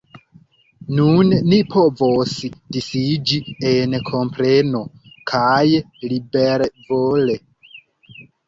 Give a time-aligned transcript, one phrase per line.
[0.99, 2.33] Nun ni povos
[2.79, 3.39] disiĝi
[3.73, 4.83] en kompreno—
[5.35, 5.63] kaj
[6.15, 7.39] libervole.